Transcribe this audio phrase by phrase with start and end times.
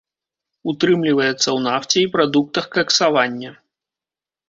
[0.73, 3.51] Утрымліваецца ў нафце і прадуктах каксавання.